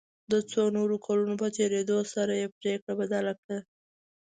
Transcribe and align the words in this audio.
د 0.31 0.33
څو 0.51 0.63
نورو 0.77 0.95
کلونو 1.05 1.35
په 1.41 1.47
تېرېدو 1.57 1.97
سره 2.13 2.33
یې 2.41 2.47
پريکړه 2.57 2.93
بدله 3.01 3.33
کړه. 3.41 3.57